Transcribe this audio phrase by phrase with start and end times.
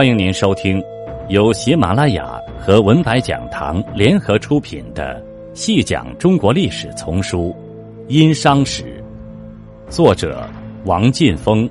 [0.00, 0.82] 欢迎您收听
[1.28, 5.22] 由喜马拉雅和文白讲堂联合出品的
[5.54, 7.54] 《细讲中国历史丛书·
[8.08, 9.04] 殷商史》，
[9.90, 10.48] 作者
[10.86, 11.68] 王劲峰，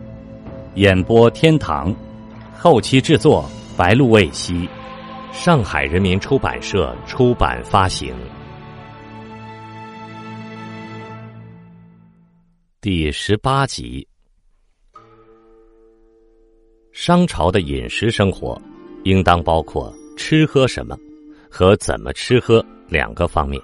[0.75, 1.91] 演播天堂，
[2.55, 4.69] 后期制作白露未晞，
[5.31, 8.13] 上海人民出版社出版发行。
[12.79, 14.08] 第十八集。
[17.01, 18.61] 商朝的饮食生活，
[19.05, 20.97] 应当包括吃喝什么
[21.49, 23.57] 和怎么吃喝两个方面。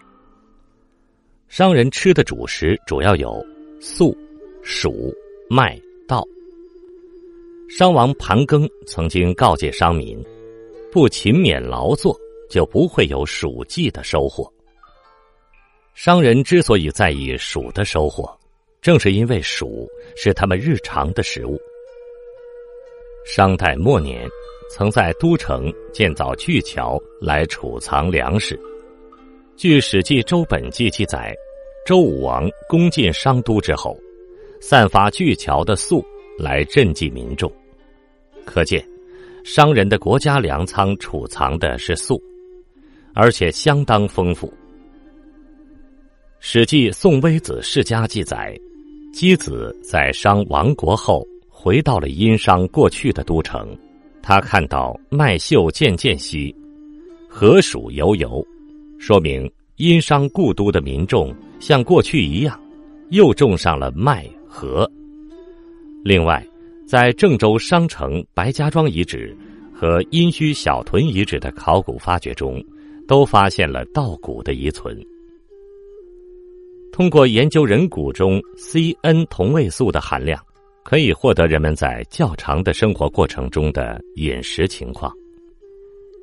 [1.49, 3.45] 商人吃的主食主要有
[3.81, 4.17] 粟、
[4.63, 5.13] 黍、
[5.49, 6.23] 麦、稻。
[7.67, 10.17] 商王盘庚曾经告诫商民，
[10.90, 12.17] 不勤勉劳作，
[12.49, 14.49] 就不会有黍稷的收获。
[15.93, 18.34] 商人之所以在意黍的收获，
[18.81, 21.59] 正是因为黍是他们日常的食物。
[23.26, 24.29] 商代末年，
[24.70, 28.57] 曾在都城建造巨桥来储藏粮食。
[29.57, 31.35] 据《史记·周本纪》记载，
[31.87, 33.98] 周武王攻进商都之后，
[34.62, 36.05] 散发巨桥的粟
[36.37, 37.51] 来赈济民众。
[38.45, 38.87] 可见，
[39.43, 42.21] 商人的国家粮仓储藏的是粟，
[43.15, 44.48] 而且相当丰富。
[46.39, 48.55] 《史记·宋微子世家》记载，
[49.15, 51.27] 箕子在商亡国后。
[51.66, 53.76] 回到了殷商过去的都城，
[54.21, 56.55] 他看到麦秀渐渐稀，
[57.27, 58.46] 禾黍油油，
[58.99, 62.55] 说明殷商故都的民众像过去一样，
[63.10, 64.88] 又种上了麦禾。
[66.03, 66.47] 另外，
[66.88, 69.35] 在郑州商城白家庄遗址
[69.74, 72.63] 和殷墟小屯遗址的考古发掘中，
[73.07, 74.96] 都发现了稻谷的遗存。
[76.91, 80.40] 通过研究人骨中 C-N 同位素的含量。
[80.86, 85.12] 可以获得人们在较长的生活过程中的饮食情况。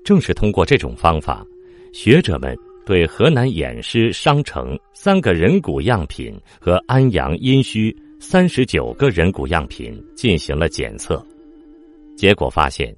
[0.05, 1.45] 正是通过这种方法，
[1.93, 2.57] 学者们
[2.87, 11.21] 对河南偃师商城三个人骨样品和安阳殷墟三十九个人骨样品进行了检测，
[12.17, 12.97] 结果发现，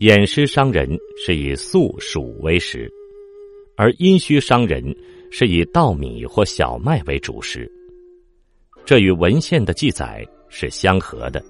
[0.00, 0.86] 偃师商人
[1.16, 2.86] 是以粟黍为食，
[3.76, 4.94] 而殷墟商人
[5.30, 7.70] 是以稻米或小麦为主食。
[8.84, 10.22] 这与文献的记载。
[10.48, 11.42] 是相合的。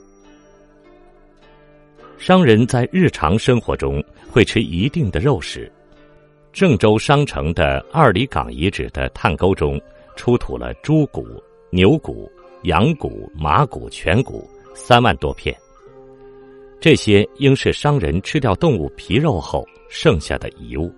[2.17, 5.71] 商人在日常生活中会吃一定的肉食。
[6.53, 9.81] 郑州商城的二里岗遗址的探沟中
[10.17, 11.27] 出土了猪骨、
[11.71, 12.29] 牛骨、
[12.65, 15.57] 羊骨、马骨、全骨三万多片。
[16.81, 20.93] 这些应是商人吃掉动物皮肉后剩下的遗物。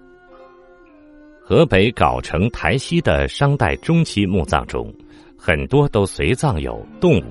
[1.43, 4.94] 河北藁城台西的商代中期墓葬中，
[5.37, 7.25] 很多都随葬有动物。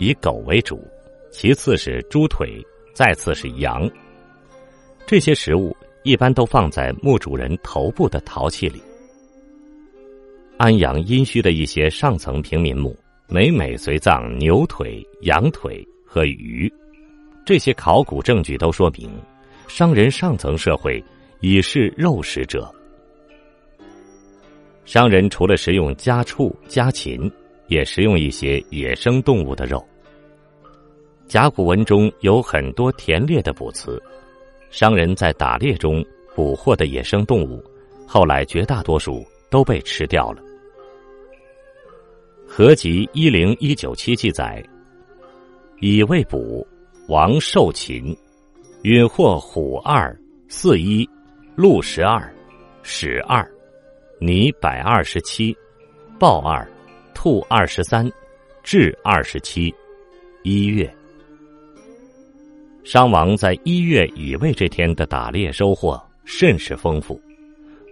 [0.00, 0.82] 以狗为主，
[1.30, 2.48] 其次是猪腿，
[2.94, 3.86] 再次是羊。
[5.06, 8.80] 这些食物一般都放在墓主人头部的陶器里。
[10.56, 16.72] 安阳殷墟的一些上层平民墓，每每随葬牛腿、羊腿和鱼。
[17.44, 19.10] 这些考古证据都说明，
[19.68, 21.04] 商人上层社会
[21.40, 22.74] 已是肉食者。
[24.86, 27.30] 商人除了食用家畜、家禽。
[27.70, 29.80] 也食用一些野生动物的肉。
[31.30, 34.02] 甲骨文中有很多田猎的卜辞，
[34.68, 36.04] 商人在打猎中
[36.34, 37.62] 捕获的野生动物，
[38.04, 40.42] 后来绝大多数都被吃掉了。
[42.48, 44.60] 合集一零一九七记载：
[45.78, 46.66] 以未卜，
[47.06, 48.12] 王受禽，
[48.82, 50.12] 允获虎二、
[50.48, 51.08] 四一、
[51.54, 52.28] 鹿十二、
[52.82, 53.48] 豕二、
[54.18, 55.56] 泥百二十七、
[56.18, 56.68] 豹二。
[57.14, 58.10] 兔二十三，
[58.64, 59.72] 雉二十七，
[60.42, 60.92] 一月。
[62.92, 67.20] 商王在一月乙未这天的打猎收获甚是丰富，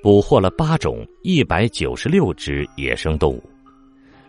[0.02, 3.40] 捕获了八种一百九十六只野生动物。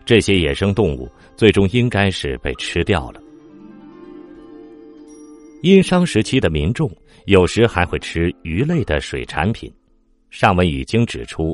[0.04, 3.20] 这些野生动物最终应该是被吃掉了。
[5.60, 6.88] 殷商时期的民众
[7.26, 9.68] 有时还会吃鱼类的水产品，
[10.30, 11.52] 上文已经指出。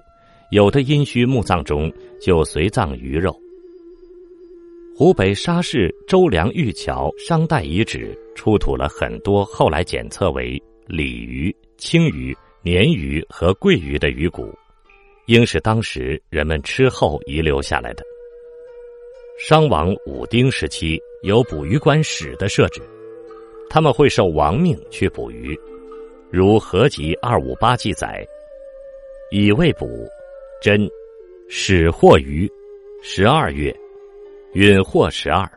[0.51, 3.35] 有的殷墟墓葬中就随葬鱼肉。
[4.99, 12.35] 湖北沙市周梁玉桥商代遗址出土了很多后来检测为鲤鱼、青鱼、
[12.65, 14.55] 鲶鱼和桂鱼的鱼骨，
[15.27, 18.03] 应是当时人们吃后遗留下来的。
[19.39, 22.81] 商王武丁时期有捕鱼官使的设置，
[23.69, 25.55] 他们会受王命去捕鱼，
[26.31, 28.27] 如合集二五八记载，
[29.31, 29.87] 以未捕。
[30.63, 30.89] 真，
[31.51, 32.51] 始获鱼，
[33.03, 33.77] 十二月，
[34.55, 35.51] 允获十二。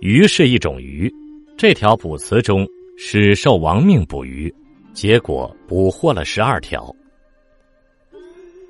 [0.00, 1.12] 鱼是一种鱼，
[1.56, 4.52] 这条卜辞中使兽亡命捕鱼，
[4.92, 6.94] 结果捕获了十二条。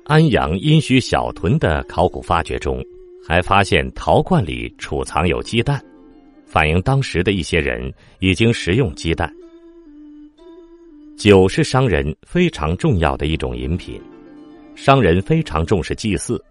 [0.05, 2.83] 安阳殷墟小屯的考古发掘中，
[3.25, 5.81] 还发现陶罐里储藏有鸡蛋，
[6.45, 9.31] 反映当时的一些人已经食用鸡蛋。
[11.17, 14.01] 酒是商人非常重要的一种饮品，
[14.75, 16.43] 商人非常重视祭祀，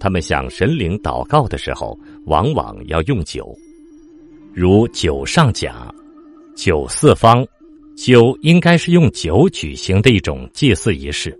[0.00, 3.56] 他们向神灵祷告的时候，往往要用酒，
[4.52, 5.94] 如酒上甲、
[6.56, 7.46] 酒四方，
[7.96, 11.38] 酒应该是用酒举行的一种祭祀仪式。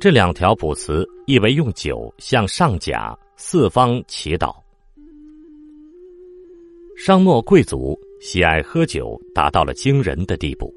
[0.00, 4.54] 这两条卜辞意为用酒向上甲、四方祈祷。
[6.96, 10.66] 商末贵族喜爱喝酒，达到了惊人的地步。《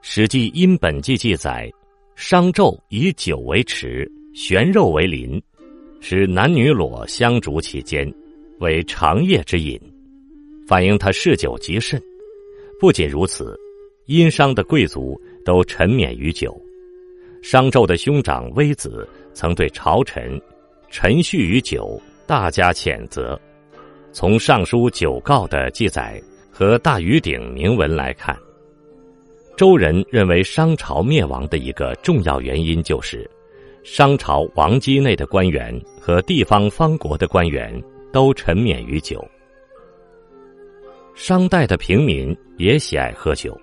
[0.00, 1.70] 史记·殷本纪》记载，
[2.14, 5.42] 商纣以酒为池，悬肉为邻，
[5.98, 8.06] 使男女裸相逐其间，
[8.58, 9.80] 为长夜之饮，
[10.68, 11.98] 反映他嗜酒极甚。
[12.78, 13.58] 不仅如此，
[14.04, 16.54] 殷商的贵族都沉湎于酒。
[17.40, 20.38] 商纣的兄长微子曾对朝臣
[20.90, 23.40] 沉酗于酒大加谴责。
[24.12, 28.36] 从《尚书酒告》的记载和大禹鼎铭文来看。
[29.56, 33.26] 周人认为商朝灭亡的一个重要原因就是，
[33.88, 37.72] 商朝王畿内的官员和地方方国的官员
[38.12, 39.24] 都沉湎于酒。
[41.14, 43.52] 商代的平民也喜爱喝酒，《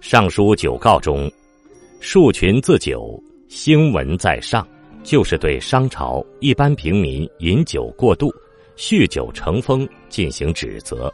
[0.00, 1.30] 尚书酒诰》中
[2.00, 4.66] ，“数群自酒，兴文在上”，
[5.04, 8.32] 就是对商朝一般平民饮酒过度、
[8.74, 11.12] 酗酒成风进行指责。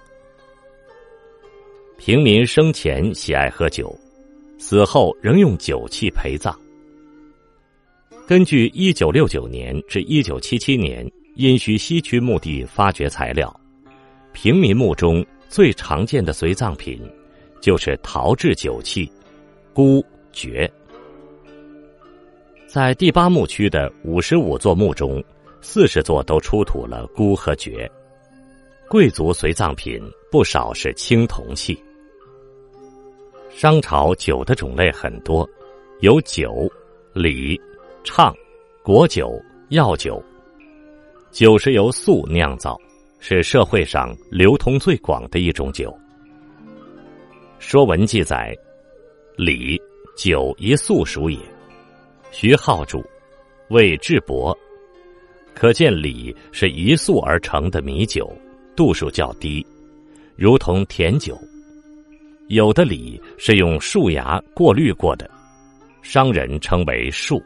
[1.98, 3.92] 平民生前喜爱喝酒，
[4.58, 6.56] 死后仍用酒器陪葬。
[8.26, 13.54] 根据一九六九年至一九七七年殷墟西区墓地发掘材料，
[14.32, 17.00] 平民墓中最常见的随葬品
[17.60, 19.08] 就是陶制酒器
[19.72, 20.68] 孤、爵。
[22.66, 25.22] 在第八墓区的五十五座墓中，
[25.60, 27.88] 四十座都出土了孤和爵。
[28.88, 30.02] 贵族随葬品
[30.32, 31.80] 不少是青铜器。
[33.50, 35.48] 商朝酒的种类很多，
[36.00, 36.68] 有酒、
[37.12, 37.60] 礼、
[38.06, 38.32] 唱、
[38.84, 39.36] 果酒、
[39.70, 40.22] 药酒。
[41.32, 42.80] 酒是由粟酿造，
[43.18, 45.90] 是社会上流通最广的一种酒。
[47.58, 48.56] 《说文》记载
[49.36, 49.76] ：“礼，
[50.16, 51.36] 酒一粟属也。”
[52.30, 53.04] 徐浩注
[53.70, 54.56] ：“谓质薄。”
[55.52, 58.32] 可见礼是一粟而成的米酒，
[58.76, 59.66] 度数较低，
[60.36, 61.36] 如同甜酒。
[62.46, 65.28] 有的礼是用树芽过滤过的，
[66.02, 67.42] 商人称为树。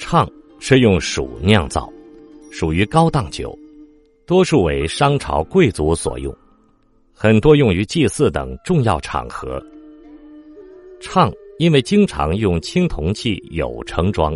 [0.00, 0.26] 唱
[0.58, 1.92] 是用黍酿造，
[2.50, 3.56] 属于高档酒，
[4.26, 6.34] 多数为商朝贵族所用，
[7.12, 9.62] 很多用于祭祀等重要场合。
[11.00, 14.34] 唱因为经常用青铜器有盛装，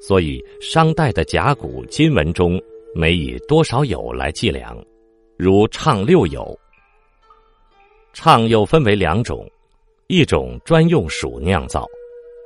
[0.00, 2.60] 所以商代的甲骨金文中
[2.94, 4.82] 没以多少有来计量，
[5.36, 6.56] 如唱六酉。
[8.14, 9.46] 唱又分为两种，
[10.06, 11.86] 一种专用黍酿造，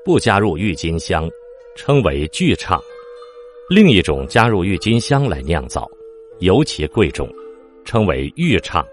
[0.05, 1.29] 不加入郁金香，
[1.79, 2.77] 称为巨唱；
[3.71, 5.89] 另一种加入郁金香来酿造，
[6.41, 7.33] 尤其贵重，
[7.85, 8.85] 称为玉唱。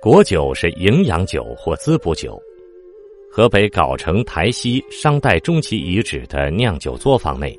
[0.00, 2.40] 果酒是营养酒或滋补酒。
[3.30, 7.56] 河北藁城台西商代中期遗址的酿酒作坊内，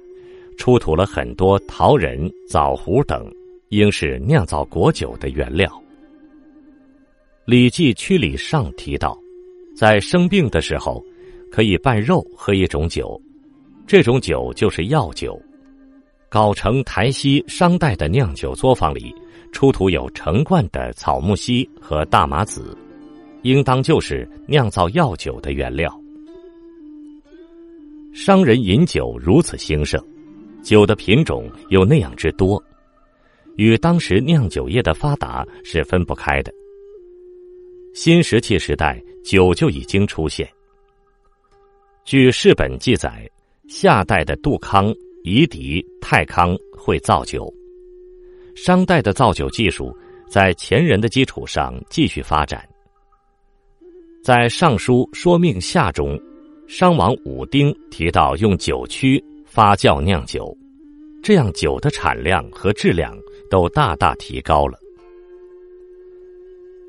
[0.58, 3.31] 出土了很多陶人、枣核等，
[3.70, 5.70] 应是酿造果酒的原料。
[7.46, 9.15] 《礼记·曲礼上》提到，
[9.77, 11.05] 在生病的时候，
[11.51, 13.22] 可以拌肉喝一种酒，
[13.91, 15.38] 这种酒就是药酒。
[16.29, 19.13] 藁城台西商代的酿酒作坊里
[19.51, 22.74] 出土有成罐的草木樨和大麻籽，
[23.41, 25.93] 应当就是酿造药酒的原料。
[28.13, 30.01] 商人饮酒如此兴盛，
[30.63, 32.63] 酒的品种又那样之多，
[33.57, 36.53] 与当时酿酒业的发达是分不开的。
[37.93, 40.50] 新石器时代，酒就已经出现。
[42.05, 43.29] 据世本记载，
[43.73, 47.51] 夏代的杜康、夷狄、太康会造酒，
[48.53, 49.95] 商代的造酒技术
[50.29, 52.67] 在前人的基础上继续发展。
[54.21, 56.19] 在《尚书说命下》中，
[56.67, 60.53] 商王武丁提到用酒曲发酵酿酒，
[61.23, 63.17] 这样酒的产量和质量
[63.49, 64.77] 都大大提高了。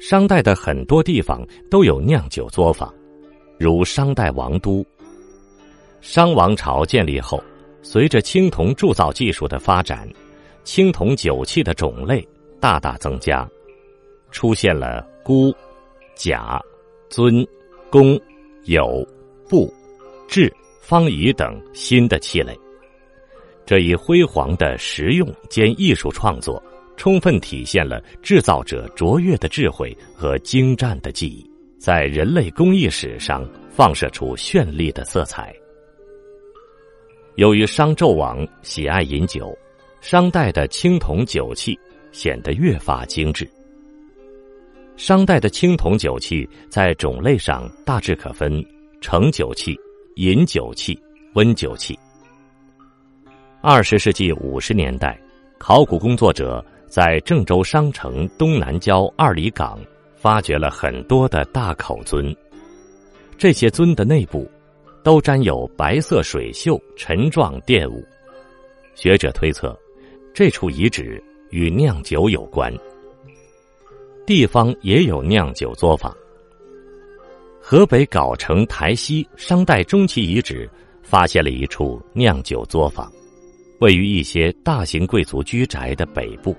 [0.00, 2.92] 商代的很多地方都有酿酒作坊，
[3.56, 4.84] 如商代王都。
[6.02, 7.42] 商王朝建立后，
[7.80, 10.06] 随着青铜铸造技术的发展，
[10.64, 12.26] 青铜酒器的种类
[12.60, 13.48] 大大增加，
[14.32, 15.54] 出现了钴、
[16.16, 16.60] 钾、
[17.08, 17.46] 锭、
[17.88, 18.20] 汞、
[18.64, 19.06] 铀、
[19.48, 19.72] 钚、
[20.26, 22.58] 制、方乙等新的器类。
[23.64, 26.60] 这一辉煌的实用兼艺术创作，
[26.96, 35.54] 充分体现了制造者卓越的智慧和精湛的技艺，在人类工艺史上放射出绚丽的色彩。
[37.36, 39.56] 由于商纣王喜爱饮酒，
[40.02, 41.78] 商代的青铜酒器
[42.12, 43.48] 显得越发精致。
[44.98, 48.62] 商代的青铜酒器在种类上大致可分
[49.00, 49.74] 盛酒器、
[50.16, 50.98] 饮酒器、
[51.32, 51.98] 温酒器。
[53.62, 55.18] 二十世纪五十年代，
[55.58, 59.80] 考古工作者在郑州商城东南郊二里岗
[60.14, 62.36] 发掘了很多的大口尊，
[63.38, 64.46] 这些尊的内部
[65.02, 68.04] 都沾有白色水锈沉状垫物，
[68.94, 69.78] 学者推测，
[70.32, 72.72] 这处遗址与酿酒有关。
[74.24, 76.16] 地方也有酿酒作坊。
[77.60, 80.68] 河北藁城台西商代中期遗址
[81.02, 83.10] 发现了一处酿酒作坊，
[83.80, 86.56] 位于一些大型贵族居宅的北部，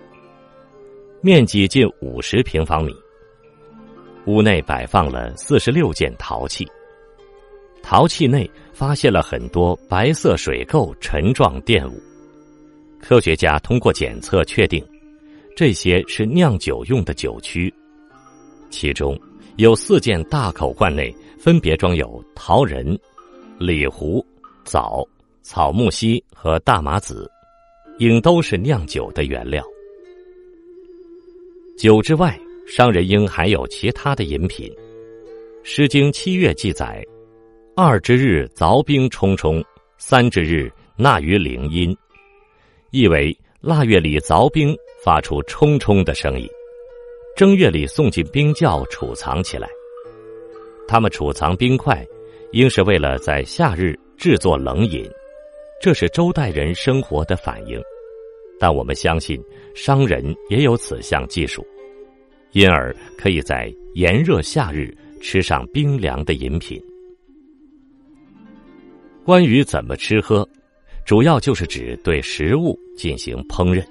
[1.21, 2.93] 面积近五十平方米。
[4.25, 6.65] 屋内摆放了四十六件陶器，
[7.93, 12.01] 陶器内发现了很多白色水垢沉状垫物，
[13.00, 14.83] 科学家通过检测确定。
[15.55, 17.71] 这些是酿酒用的酒曲，
[18.71, 19.15] 其中
[19.57, 22.97] 有四件大口罐，内分别装有桃仁、
[23.59, 24.25] 李胡、
[24.65, 25.07] 枣、
[25.43, 27.29] 草木樨和大麻籽，
[28.00, 29.63] 应都是酿酒的原料。
[31.77, 32.35] 酒之外，
[32.65, 34.67] 商人应还有其他的饮品。
[35.62, 37.05] 《诗经·七月》记载
[37.75, 39.63] ：“二之日凿冰冲冲，
[39.97, 41.95] 三之日纳于陵阴。”
[42.91, 44.75] 意为腊月里凿冰。
[45.03, 46.47] 发出冲冲的声音，
[47.35, 49.67] 正月里送进冰窖储藏起来。
[50.87, 52.07] 他们储藏冰块，
[52.53, 55.05] 应是为了在夏日制作冷饮，
[55.81, 57.77] 这是周代人生活的反应。
[58.57, 59.43] 但我们相信
[59.75, 61.67] 商人也有此项技术，
[62.53, 66.81] 因而可以在炎热夏日吃上冰凉的饮品。
[69.25, 70.47] 关于怎么吃喝，
[71.05, 73.81] 主要就是指对食物进行烹饪。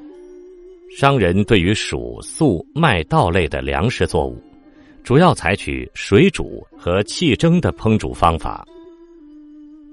[0.95, 4.37] 商人对于薯、粟、麦、稻类的粮食作物，
[5.03, 8.63] 主要采取水煮和气蒸的烹煮方法。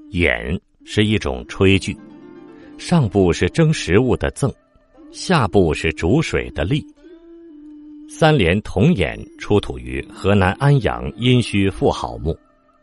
[0.10, 1.96] 眼是一种炊具，
[2.77, 4.53] 上部是蒸食物的甑，
[5.10, 6.84] 下部是煮水的沥。
[8.10, 12.38] 三连铜眼出土于河南安阳殷墟妇好墓，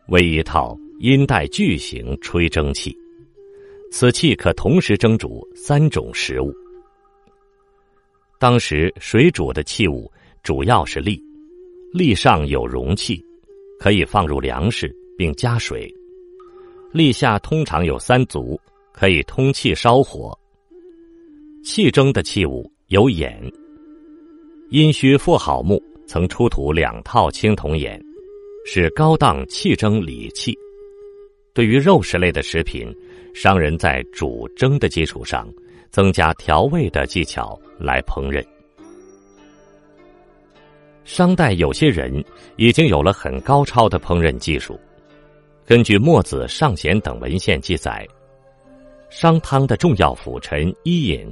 [0.07, 2.97] 为一套阴带巨型吹蒸器，
[3.91, 6.51] 此器可同时蒸煮三种食物。
[8.39, 10.11] 当时水煮的器物
[10.41, 11.21] 主要是沥，
[11.93, 13.23] 沥上有容器，
[13.79, 15.87] 可以放入粮食并加水；
[16.91, 18.59] 沥下通常有三足，
[18.91, 20.35] 可以通气烧火。
[21.63, 23.39] 气蒸的器物有眼。
[24.71, 28.03] 殷墟妇好墓曾出土两套青铜眼，
[28.65, 30.57] 是高档气蒸礼器。
[31.57, 32.87] 对于肉食类的食品，
[33.33, 35.51] 商人在煮蒸的基础上。
[35.89, 38.45] 增加调味的技巧来烹饪。
[41.05, 42.23] 商代有些人
[42.57, 44.79] 已经有了很高超的烹饪技术。
[45.65, 48.05] 根据墨子、尚贤等文献记载，
[49.09, 51.25] 商汤的重要辅臣伊尹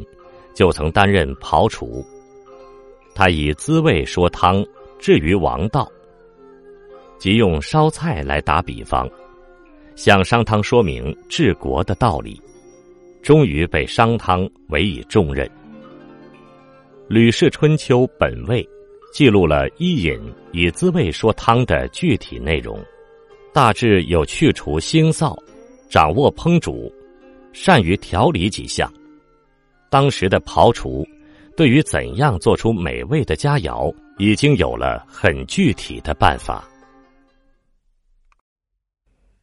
[0.56, 2.04] 就曾担任庖厨。
[3.14, 4.66] 他以滋味说汤，
[4.98, 5.88] 至于王道，
[7.20, 9.08] 即用烧菜来打比方，
[9.96, 12.40] 向商汤说明治国的道理。
[13.22, 15.48] 终于被商汤委以重任。
[17.08, 18.64] 《吕氏春秋·本味》
[19.12, 20.20] 记录了伊尹
[20.52, 22.80] 以滋味说汤的具体内容，
[23.52, 25.36] 大致有去除腥臊、
[25.90, 26.94] 掌握烹煮、
[27.52, 28.92] 善于调理几项。
[29.90, 31.04] 当时的庖厨
[31.58, 36.70] 对于怎样做出美味的佳肴，已经有了很具体的办法。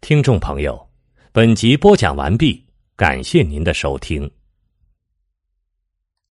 [0.02, 0.84] 听众朋友，
[1.30, 2.60] 本集播讲完毕。
[2.96, 4.28] 感谢您的收听。